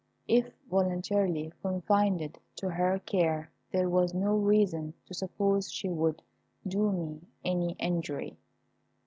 If 0.27 0.51
voluntarily 0.67 1.53
confided 1.61 2.39
to 2.55 2.71
her 2.71 2.97
care 2.97 3.51
there 3.71 3.87
was 3.87 4.15
no 4.15 4.35
reason 4.35 4.95
to 5.05 5.13
suppose 5.13 5.71
she 5.71 5.89
would 5.89 6.23
do 6.67 6.91
me 6.91 7.21
any 7.45 7.75
injury. 7.77 8.39